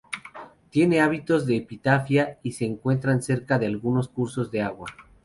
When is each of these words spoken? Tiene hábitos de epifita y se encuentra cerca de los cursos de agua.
Tiene 0.71 0.99
hábitos 0.99 1.45
de 1.45 1.57
epifita 1.57 2.07
y 2.41 2.53
se 2.53 2.65
encuentra 2.65 3.21
cerca 3.21 3.59
de 3.59 3.69
los 3.69 4.07
cursos 4.07 4.49
de 4.49 4.63
agua. 4.63 4.87